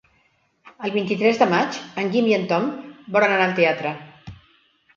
[0.87, 2.67] El vint-i-tres de maig en Guim i en Tom
[3.19, 3.95] volen anar al teatre.